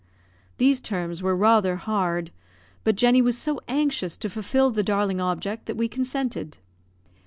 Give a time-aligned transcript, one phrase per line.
[0.57, 2.31] These terms were rather hard,
[2.83, 6.57] but Jenny was so anxious to fulfil the darling object that we consented.